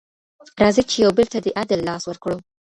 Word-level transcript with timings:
راځئ 0.61 0.83
چي 0.89 0.97
یو 1.05 1.11
بل 1.17 1.27
ته 1.33 1.39
د 1.45 1.47
عدل 1.59 1.79
لاس 1.89 2.03
ورکړو. 2.05 2.37